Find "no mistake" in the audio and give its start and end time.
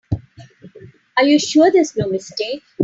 1.95-2.63